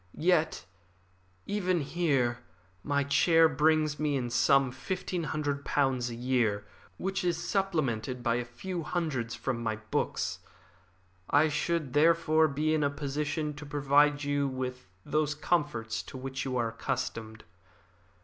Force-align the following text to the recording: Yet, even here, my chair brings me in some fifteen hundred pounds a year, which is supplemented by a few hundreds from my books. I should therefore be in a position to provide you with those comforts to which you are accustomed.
Yet, 0.17 0.65
even 1.45 1.81
here, 1.81 2.39
my 2.81 3.03
chair 3.03 3.47
brings 3.47 3.99
me 3.99 4.15
in 4.17 4.31
some 4.31 4.71
fifteen 4.71 5.25
hundred 5.25 5.63
pounds 5.63 6.09
a 6.09 6.15
year, 6.15 6.65
which 6.97 7.23
is 7.23 7.37
supplemented 7.47 8.23
by 8.23 8.37
a 8.37 8.43
few 8.43 8.81
hundreds 8.81 9.35
from 9.35 9.61
my 9.61 9.75
books. 9.75 10.39
I 11.29 11.49
should 11.49 11.93
therefore 11.93 12.47
be 12.47 12.73
in 12.73 12.83
a 12.83 12.89
position 12.89 13.53
to 13.53 13.63
provide 13.63 14.23
you 14.23 14.47
with 14.47 14.87
those 15.05 15.35
comforts 15.35 16.01
to 16.01 16.17
which 16.17 16.45
you 16.45 16.57
are 16.57 16.69
accustomed. 16.69 17.43